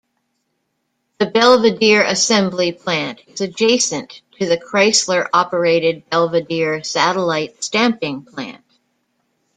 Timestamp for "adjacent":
3.39-4.23